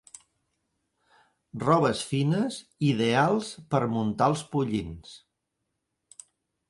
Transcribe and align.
Robes 1.63 2.01
fines 2.13 2.57
ideals 2.89 3.51
per 3.75 3.83
muntar 3.95 4.31
els 4.33 4.45
pollins. 4.55 5.17